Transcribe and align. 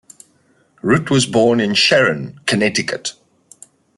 Rudd 0.81 1.11
was 1.11 1.27
born 1.27 1.59
in 1.59 1.75
Sharon, 1.75 2.39
Connecticut. 2.47 3.13